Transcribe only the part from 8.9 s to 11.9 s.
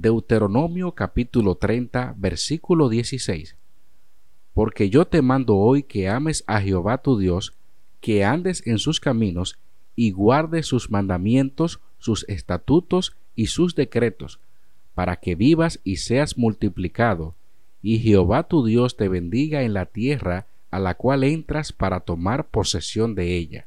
caminos y guardes sus mandamientos,